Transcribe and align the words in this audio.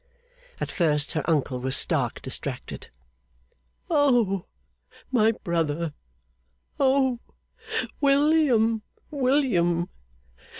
At 0.59 0.71
first 0.71 1.11
her 1.11 1.23
uncle 1.29 1.59
was 1.59 1.75
stark 1.77 2.23
distracted. 2.23 2.87
'O 3.87 4.47
my 5.11 5.31
brother! 5.31 5.93
O 6.79 7.19
William, 7.99 8.81
William! 9.11 9.89